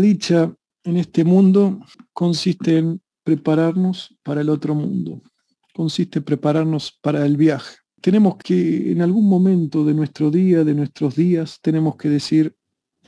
[0.00, 0.54] Dicha
[0.84, 1.80] en este mundo
[2.12, 5.22] consiste en prepararnos para el otro mundo,
[5.72, 7.76] consiste en prepararnos para el viaje.
[8.00, 12.54] Tenemos que, en algún momento de nuestro día, de nuestros días, tenemos que decir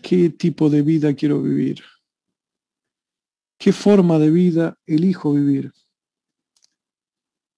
[0.01, 1.83] qué tipo de vida quiero vivir,
[3.59, 5.73] qué forma de vida elijo vivir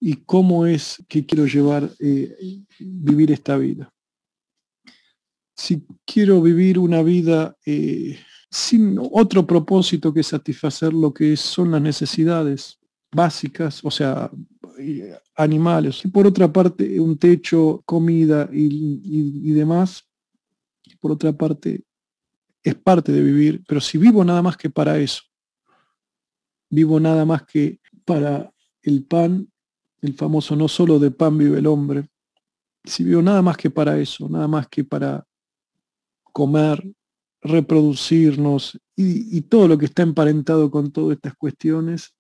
[0.01, 3.93] y cómo es que quiero llevar, eh, vivir esta vida.
[5.55, 8.19] Si quiero vivir una vida eh,
[8.51, 12.79] sin otro propósito que satisfacer lo que son las necesidades
[13.13, 14.31] básicas, o sea,
[15.37, 20.05] animales, y por otra parte un techo, comida y, demás,
[21.01, 21.83] por otra parte
[22.63, 25.23] es parte de vivir, pero si vivo nada más que para eso,
[26.71, 29.49] vivo nada más que para el pan,
[30.01, 32.09] el famoso no solo de pan vive el hombre,
[32.85, 35.27] si vivo nada más que para eso, nada más que para
[36.33, 36.83] comer,
[37.41, 42.15] reproducirnos y, todo lo que está emparentado con todas estas cuestiones,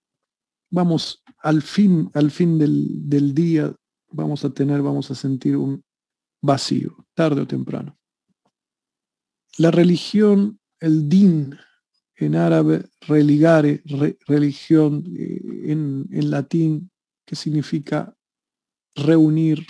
[0.71, 3.75] vamos al fin, al fin del, día,
[4.11, 5.83] vamos a tener, vamos a sentir un
[6.41, 7.99] vacío, tarde o temprano.
[9.59, 11.57] La religión, el din,
[12.15, 13.83] en árabe, religare,
[14.27, 16.91] religión, eh, en, en latín,
[17.25, 18.15] que significa
[18.95, 19.67] reunir,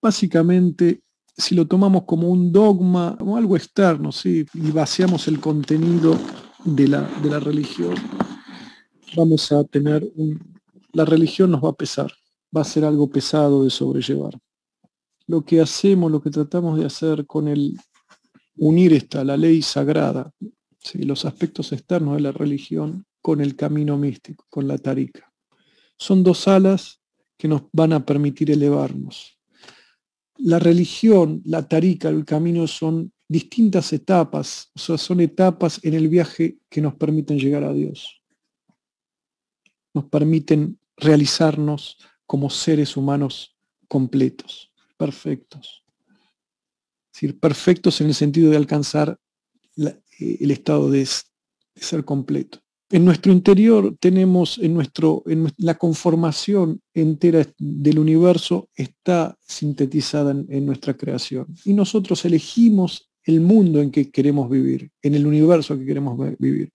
[0.00, 1.03] básicamente
[1.36, 4.46] si lo tomamos como un dogma o algo externo, ¿sí?
[4.54, 6.16] y vaciamos el contenido
[6.64, 7.94] de la, de la religión,
[9.16, 10.54] vamos a tener un...
[10.92, 12.12] La religión nos va a pesar,
[12.56, 14.38] va a ser algo pesado de sobrellevar.
[15.26, 17.76] Lo que hacemos, lo que tratamos de hacer con el
[18.56, 20.30] unir esta, la ley sagrada,
[20.78, 21.02] ¿sí?
[21.02, 25.32] los aspectos externos de la religión, con el camino místico, con la tarika.
[25.96, 27.00] Son dos alas
[27.36, 29.34] que nos van a permitir elevarnos
[30.38, 36.08] la religión, la tarika, el camino son distintas etapas, o sea, son etapas en el
[36.08, 38.22] viaje que nos permiten llegar a Dios.
[39.92, 43.56] Nos permiten realizarnos como seres humanos
[43.88, 45.84] completos, perfectos.
[47.12, 49.18] Es decir, perfectos en el sentido de alcanzar
[49.76, 51.08] el estado de
[51.76, 52.63] ser completo.
[52.94, 60.64] En nuestro interior tenemos, en, nuestro, en la conformación entera del universo está sintetizada en,
[60.64, 61.48] nuestra creación.
[61.64, 66.72] Y nosotros elegimos el mundo en que queremos vivir, en el universo que queremos vivir.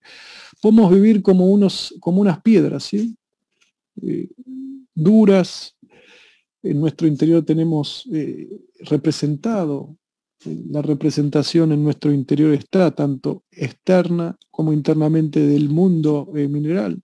[0.60, 3.16] Podemos vivir como, unos, como unas piedras, ¿sí?
[4.02, 4.28] Eh,
[4.94, 5.74] duras.
[6.62, 8.46] En nuestro interior tenemos eh,
[8.80, 9.96] representado
[10.44, 17.02] la representación en nuestro interior está tanto externa como internamente del mundo eh, mineral.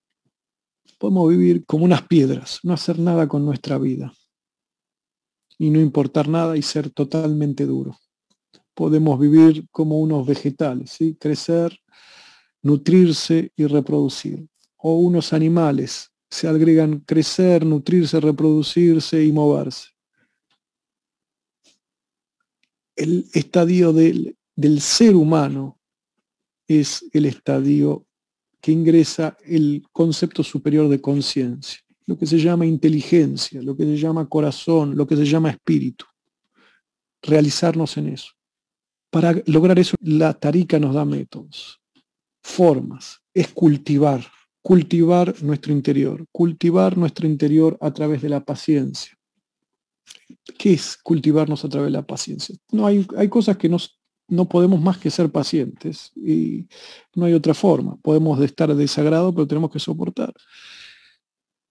[0.97, 4.11] Podemos vivir como unas piedras, no hacer nada con nuestra vida
[5.59, 7.97] y no importar nada y ser totalmente duro.
[8.73, 11.15] Podemos vivir como unos vegetales, ¿sí?
[11.19, 11.79] crecer,
[12.61, 14.47] nutrirse y reproducir.
[14.77, 19.96] O unos animales, se agregan crecer, nutrirse, reproducirse y moverse
[22.97, 24.35] el estadio del,
[24.81, 25.79] ser humano
[26.67, 28.05] es el estadio
[28.59, 33.97] que ingresa el concepto superior de conciencia, lo que se llama inteligencia, lo que se
[33.97, 36.05] llama corazón, lo que se llama espíritu.
[37.21, 38.31] Realizarnos en eso.
[39.09, 41.79] Para lograr eso, la tarica nos da métodos,
[42.41, 44.25] formas, es cultivar,
[44.61, 49.16] cultivar nuestro interior, cultivar nuestro interior a través de la paciencia,
[50.57, 52.55] ¿Qué es cultivarnos a través de la paciencia?
[52.71, 56.67] No, hay, hay cosas que nos, no podemos más que ser pacientes y
[57.15, 57.97] no hay otra forma.
[57.97, 60.33] Podemos estar desagrado, pero tenemos que soportar.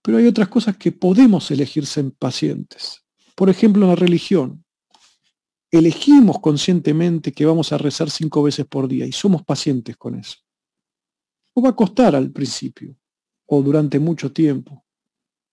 [0.01, 3.03] Pero hay otras cosas que podemos elegir ser pacientes.
[3.35, 4.63] Por ejemplo, la religión.
[5.69, 10.37] Elegimos conscientemente que vamos a rezar cinco veces por día y somos pacientes con eso.
[11.53, 12.95] O va a costar al principio
[13.47, 14.85] o durante mucho tiempo,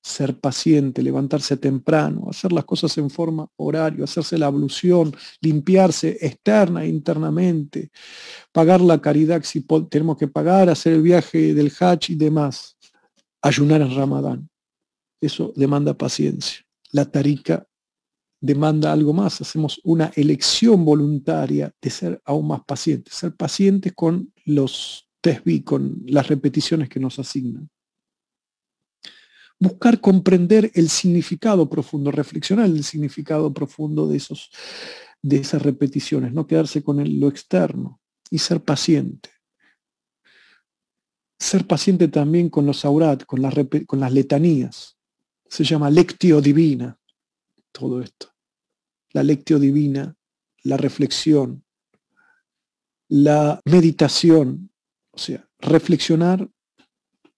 [0.04, 6.84] ser paciente, levantarse temprano, hacer las cosas en forma horario, hacerse la ablución, limpiarse externa
[6.84, 7.90] e internamente,
[8.52, 12.76] pagar la caridad si tenemos que pagar, hacer el viaje del Hajj y demás,
[13.40, 14.48] ayunar en Ramadán.
[15.22, 16.58] Eso demanda paciencia.
[16.92, 17.66] La tarika
[18.38, 24.30] demanda algo más, hacemos una elección voluntaria de ser aún más pacientes, ser pacientes con
[24.44, 27.70] los tesbí, con las repeticiones que nos asignan
[29.64, 34.50] buscar comprender el significado profundo, reflexionar el significado profundo de, esos,
[35.22, 38.00] de esas repeticiones, no quedarse con lo externo
[38.30, 39.30] y ser paciente.
[41.38, 43.54] Ser paciente también con los aurat, con las,
[43.86, 44.96] con las letanías.
[45.48, 46.98] Se llama lectio divina,
[47.72, 48.28] todo esto.
[49.12, 50.16] La lectio divina,
[50.62, 51.64] la reflexión,
[53.08, 54.70] la meditación,
[55.12, 56.48] O sea, reflexionar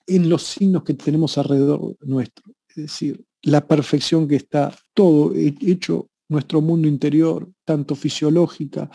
[0.06, 2.52] en los signos que tenemos alrededor nuestro.
[2.68, 8.90] Es decir, la perfección que está todo hecho nuestro mundo interior, tanto fisiológica,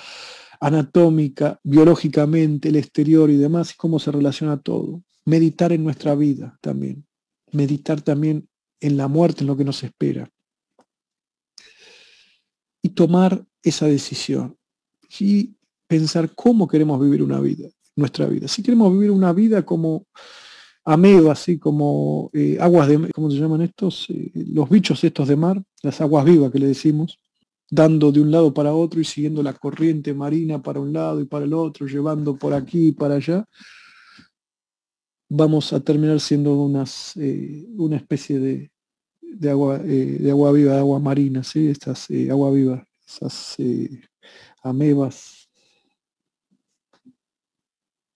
[0.60, 5.04] anatómica, biológicamente, el exterior y demás, y cómo se relaciona todo.
[5.26, 7.06] Meditar en nuestra vida también.
[7.52, 8.48] Meditar también
[8.80, 10.30] en la muerte, en lo que nos espera.
[12.82, 14.58] Y tomar esa decisión.
[15.20, 15.56] Y
[15.88, 18.48] pensar cómo queremos vivir una vida, nuestra vida.
[18.48, 20.06] Si queremos vivir una vida como
[20.84, 24.10] ameba, así como eh, aguas de, ¿cómo se llaman estos?
[24.10, 27.20] Eh, los bichos estos de mar, las aguas vivas que le decimos,
[27.70, 31.26] dando de un lado para otro y siguiendo la corriente marina para un lado y
[31.26, 33.46] para el otro, llevando por aquí y para allá,
[35.30, 38.72] vamos a terminar siendo unas, eh, una especie de,
[39.22, 41.68] de agua, de agua viva, de agua marina, ¿sí?
[41.68, 43.56] estas agua viva, esas
[44.62, 45.41] amebas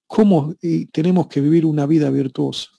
[0.08, 0.54] cómo
[0.92, 2.70] tenemos que vivir una vida virtuosa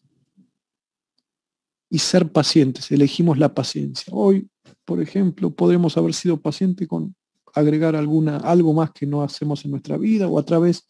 [1.91, 2.91] y ser pacientes.
[2.91, 4.13] Elegimos la paciencia.
[4.13, 4.49] Hoy,
[4.85, 7.15] por ejemplo, podremos haber sido pacientes con
[7.55, 10.87] agregar alguna, algo más que no hacemos en nuestra vida o a través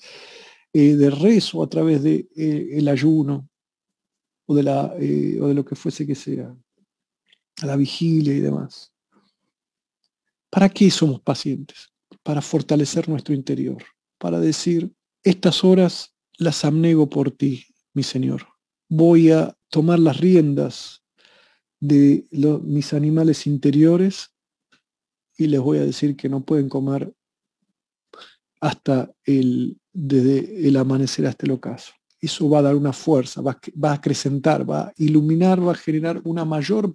[0.73, 3.49] eh, de rezo, a través de eh, ayuno
[4.47, 6.55] o de, la, eh, o de lo que fuese que sea,
[7.63, 8.93] a la vigilia y demás.
[10.51, 11.93] ¿Para qué somos pacientes?
[12.23, 13.83] Para fortalecer nuestro interior,
[14.19, 14.93] para decir,
[15.23, 18.47] estas horas las abnego por ti, mi Señor.
[18.89, 21.03] Voy a tomar las riendas
[21.81, 22.27] de
[22.63, 24.31] mis animales interiores
[25.37, 27.13] y les voy a decir que no pueden comer
[28.61, 31.93] hasta el, desde el amanecer hasta el ocaso.
[32.21, 35.77] Eso va a dar una fuerza, va, va, a acrecentar, va a iluminar, va a
[35.77, 36.93] generar una mayor...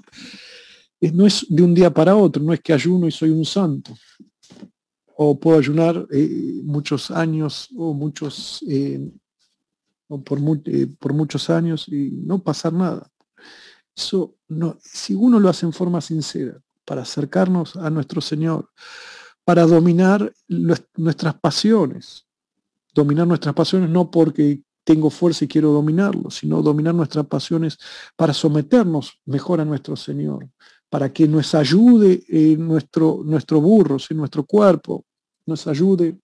[1.13, 3.95] No es de un día para otro, no es que ayuno y soy un santo.
[5.15, 9.11] O puedo ayunar eh, muchos años o muchos eh,
[10.19, 13.09] por, eh, por muchos años y no pasar nada.
[13.95, 18.69] Eso no, si uno lo hace en forma sincera, para acercarnos a nuestro Señor,
[19.45, 20.33] para dominar
[20.95, 22.25] nuestras pasiones,
[22.93, 27.77] dominar nuestras pasiones no porque tengo fuerza y quiero dominarlo, sino dominar nuestras pasiones
[28.15, 30.49] para someternos mejor a nuestro Señor,
[30.89, 35.05] para que nos ayude en nuestro, nuestro burro, en nuestro cuerpo,
[35.45, 36.19] nos ayude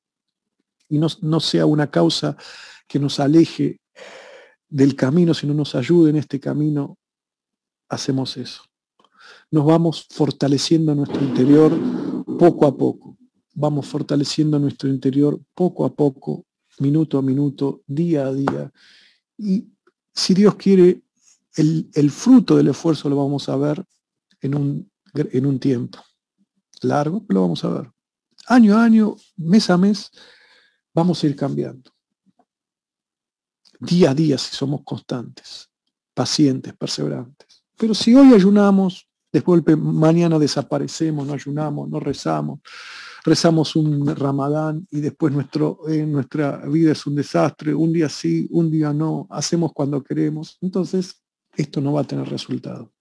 [0.89, 2.35] y no, no sea una causa
[2.87, 3.79] que nos aleje
[4.69, 6.97] del camino, sino nos ayude en este camino,
[7.89, 8.63] hacemos eso.
[9.51, 11.77] Nos vamos fortaleciendo nuestro interior
[12.39, 13.17] poco a poco.
[13.53, 16.45] Vamos fortaleciendo nuestro interior poco a poco,
[16.79, 18.71] minuto a minuto, día a día.
[19.37, 19.67] Y
[20.13, 21.01] si Dios quiere,
[21.55, 23.83] el, el fruto del esfuerzo lo vamos a ver
[24.41, 25.99] en un, en un tiempo
[26.81, 27.91] largo, lo vamos a ver.
[28.47, 30.11] Año a año, mes a mes,
[30.93, 31.96] vamos a ir cambiando
[33.79, 35.69] día a día si somos constantes,
[36.13, 37.63] pacientes, perseverantes.
[37.77, 42.59] Pero si hoy ayunamos, después mañana desaparecemos, no ayunamos, no rezamos,
[43.23, 48.71] rezamos un ramadán y después nuestro, nuestra vida es un desastre, un día sí, un
[48.71, 51.21] día no, hacemos cuando queremos, entonces
[51.55, 52.93] esto no va a tener resultado.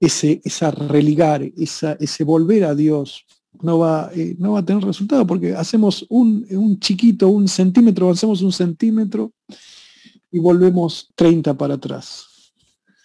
[0.00, 3.24] Ese, esa religar, esa, ese volver a Dios,
[3.60, 8.10] no va, eh, no va a tener resultado porque hacemos un, un chiquito, un centímetro,
[8.10, 9.32] hacemos un centímetro
[10.30, 12.26] y volvemos 30 para atrás.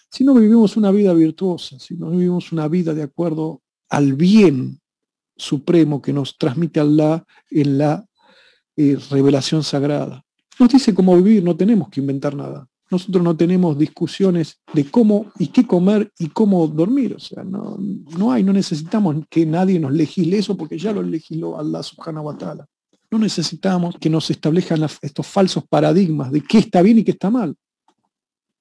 [0.09, 4.79] Si no vivimos una vida virtuosa, si no vivimos una vida de acuerdo al bien
[5.35, 8.05] supremo que nos transmite Allah en la
[8.75, 10.23] eh, revelación sagrada.
[10.59, 12.67] Nos dice cómo vivir, no tenemos que inventar nada.
[12.89, 17.15] Nosotros no tenemos discusiones de cómo y qué comer y cómo dormir.
[17.15, 17.77] O sea, no,
[18.17, 22.27] no hay, no necesitamos que nadie nos legisle eso porque ya lo legisló Allah subhanahu
[22.27, 22.65] wa ta'ala.
[23.11, 27.29] No necesitamos que nos establezcan estos falsos paradigmas de qué está bien y qué está
[27.29, 27.55] mal.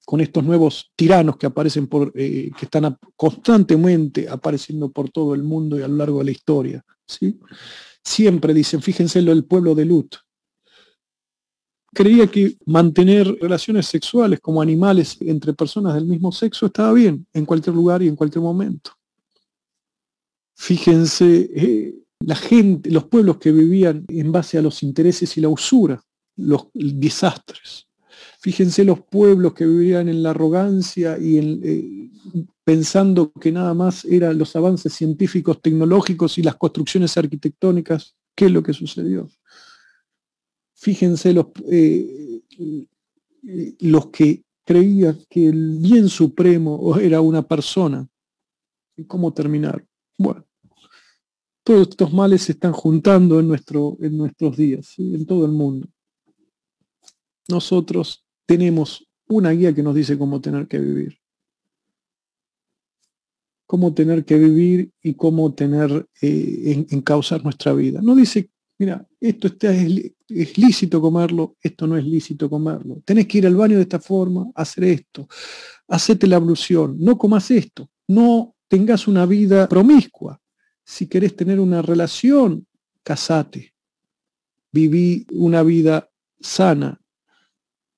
[0.05, 5.43] Con estos nuevos tiranos que aparecen por, eh, que están constantemente apareciendo por todo el
[5.43, 6.85] mundo y a lo largo de la historia.
[7.05, 7.39] ¿sí?
[8.03, 10.15] Siempre dicen, fíjense lo del pueblo de Lut,
[11.93, 17.45] creía que mantener relaciones sexuales como animales entre personas del mismo sexo estaba bien en
[17.45, 18.91] cualquier lugar y en cualquier momento.
[20.55, 25.49] Fíjense, eh, la gente, los pueblos que vivían en base a los intereses y la
[25.49, 26.01] usura,
[26.35, 27.87] los desastres.
[28.39, 32.09] Fíjense los pueblos que vivían en la arrogancia y eh,
[32.63, 38.15] pensando que nada más eran los avances científicos, tecnológicos y las construcciones arquitectónicas.
[38.35, 39.29] ¿Qué es lo que sucedió?
[40.79, 42.41] Fíjense los, eh,
[43.79, 48.07] los que creían que el bien supremo era una persona.
[48.95, 49.83] ¿Y cómo terminar?
[50.17, 50.45] Bueno,
[51.63, 55.87] todos estos males se están juntando en, nuestro, en nuestros días, en todo el mundo.
[57.49, 61.17] nosotros tenemos una guía que nos dice cómo tener que vivir.
[63.65, 67.99] Cómo tener que vivir y cómo tener eh, en, causar nuestra vida.
[68.01, 73.01] No dice, mira, esto está, es, es, lícito comerlo, esto no es lícito comerlo.
[73.05, 75.27] Tenés que ir al baño de esta forma, hacer esto,
[75.87, 80.39] hacete la ablución, no comas esto, no tengas una vida promiscua.
[80.83, 82.65] Si querés tener una relación,
[83.03, 83.73] casate.
[84.71, 86.99] Viví una vida sana,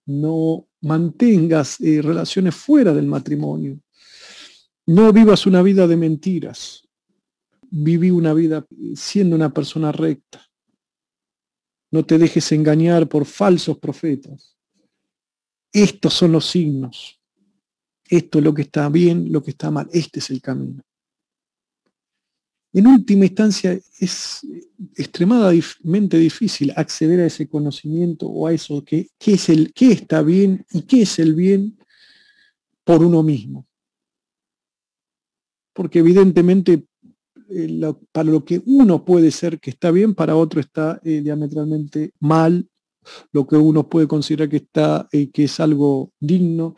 [0.05, 3.79] no mantengas eh, relaciones fuera del matrimonio,
[4.85, 6.87] no vivas una vida de mentiras,
[7.69, 10.48] viví una vida siendo una persona recta,
[11.91, 14.57] no te dejes engañar por falsos profetas.
[15.71, 17.19] Estos son los signos,
[18.07, 20.83] esto es lo que está bien, lo que está mal, este es el camino
[22.73, 24.45] en última instancia es
[24.95, 30.65] extremadamente difícil acceder a ese conocimiento o a eso que, es el qué está bien
[30.71, 31.77] y qué es el bien
[32.83, 33.67] por uno mismo.
[35.73, 36.85] Porque evidentemente
[37.49, 42.13] eh, para lo que uno puede ser que está bien, para otro está eh, diametralmente
[42.19, 42.69] mal,
[43.31, 46.75] lo que uno puede considerar que está, eh, que es algo digno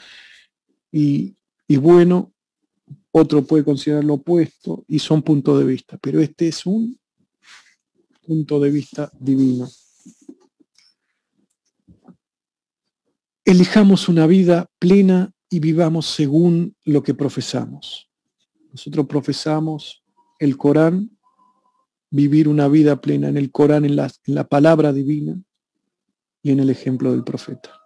[0.91, 1.35] y,
[1.67, 2.31] y bueno,
[3.11, 6.97] otro puede considerar lo opuesto y son puntos de vista, pero este es un
[8.25, 9.69] punto de vista divino.
[13.43, 18.09] Elijamos una vida plena y vivamos según lo que profesamos.
[18.71, 20.00] Nosotros profesamos
[20.41, 21.17] el Corán,
[22.09, 25.39] vivir una vida plena en el Corán, en la, en la palabra divina
[26.41, 27.79] y en el ejemplo del profeta.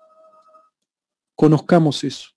[1.35, 2.29] Conozcamos eso.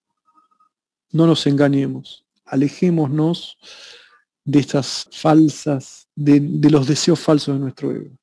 [1.12, 3.58] No nos engañemos alejémonos
[4.44, 8.16] de estas falsas, de, los deseos falsos de nuestro ego.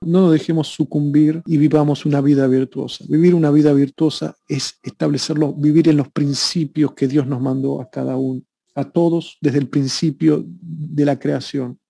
[0.00, 3.04] No nos dejemos sucumbir y vivamos una vida virtuosa.
[3.08, 7.90] Vivir una vida virtuosa es establecerlo, vivir en los principios que Dios nos mandó a
[7.90, 8.42] cada uno,
[8.78, 11.80] a todos desde el principio de la creación.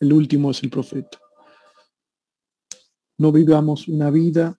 [0.00, 1.20] El último es el profeta.
[3.16, 4.58] No vivamos una vida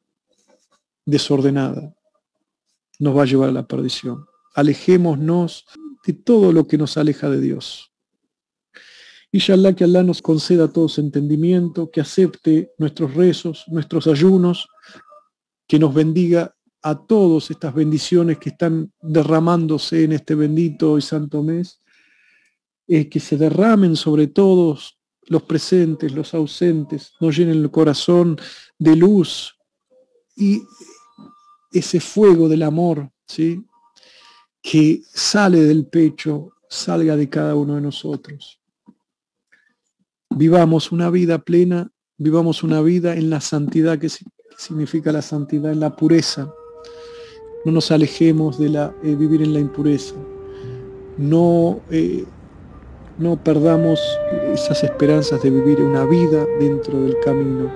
[1.06, 1.94] desordenada.
[3.00, 4.26] Nos va a llevar a la perdición
[4.56, 5.66] alejémonos
[6.06, 7.94] de todo lo que nos aleja de Dios.
[9.32, 14.68] Y Allah que Allah nos conceda todos entendimiento, que acepte nuestros rezos, nuestros ayunos,
[15.68, 16.57] que nos bendiga
[16.90, 21.82] a todos estas bendiciones que están derramándose en este bendito y santo mes,
[22.88, 28.40] eh, que se derramen sobre todos los presentes, los ausentes, nos llenen el corazón
[28.80, 29.58] de luz
[30.38, 30.62] y
[31.74, 33.66] ese fuego del amor, ¿sí?
[34.62, 38.62] que sale del pecho salga de cada uno de nosotros.
[40.30, 44.10] Vivamos una vida plena, vivamos una vida en la santidad, que
[44.58, 46.54] significa la santidad, en la pureza.
[47.68, 50.16] No nos alejemos de la, eh, vivir en la impureza.
[51.18, 52.24] No, eh,
[53.18, 54.00] no perdamos
[54.54, 57.70] esas esperanzas de vivir una vida dentro del camino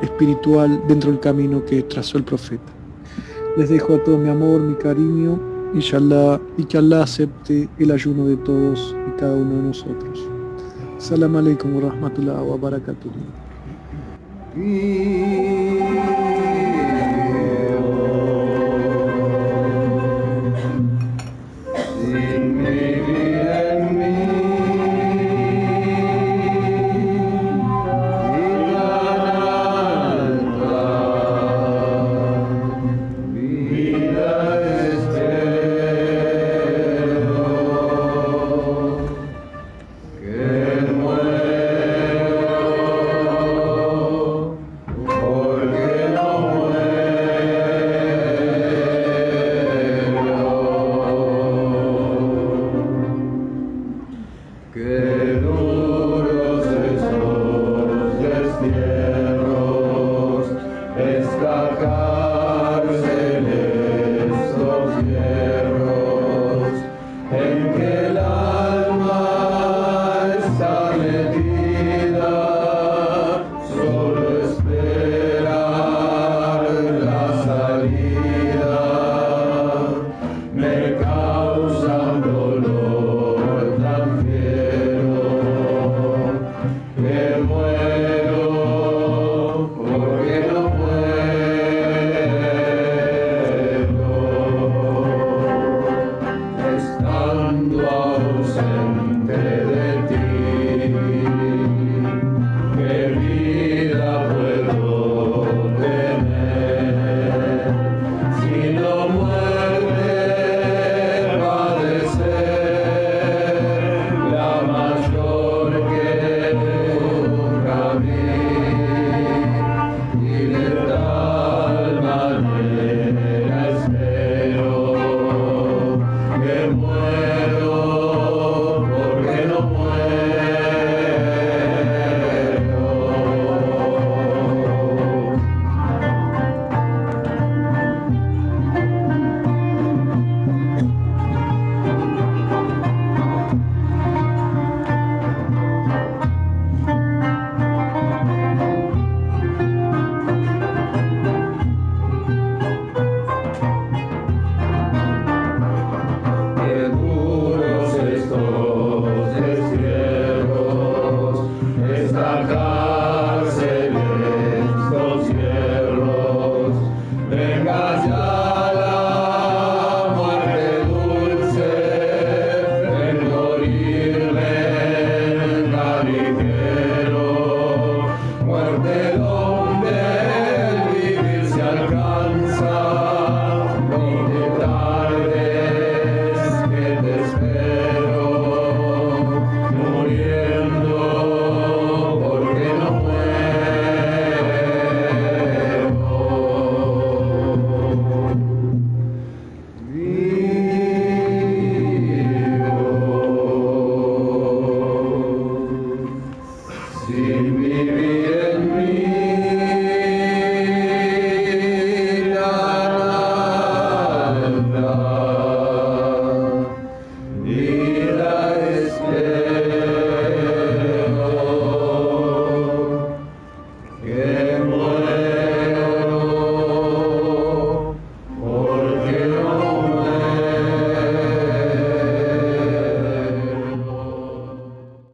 [0.00, 2.72] espiritual, dentro del camino que trazó el profeta.
[3.58, 5.38] Les dejo a todo mi amor, mi cariño
[5.74, 10.18] Inshallah, y que Allah acepte el ayuno de todos y cada uno de nosotros.
[10.96, 12.58] Salam alaikum wa rahmatullahi wa.